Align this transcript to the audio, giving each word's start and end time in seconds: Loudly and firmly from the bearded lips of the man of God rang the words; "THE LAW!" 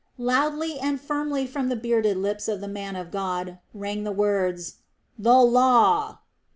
Loudly 0.17 0.79
and 0.79 0.99
firmly 0.99 1.45
from 1.45 1.69
the 1.69 1.75
bearded 1.75 2.17
lips 2.17 2.47
of 2.47 2.59
the 2.59 2.67
man 2.67 2.95
of 2.95 3.11
God 3.11 3.59
rang 3.71 4.03
the 4.03 4.11
words; 4.11 4.77
"THE 5.19 5.35
LAW!" 5.39 6.17